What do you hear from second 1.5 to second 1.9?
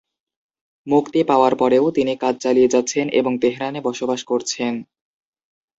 পরেও